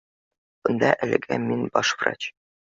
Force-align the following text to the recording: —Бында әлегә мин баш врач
—Бында 0.69 0.89
әлегә 1.09 1.39
мин 1.45 1.63
баш 1.77 1.93
врач 2.01 2.29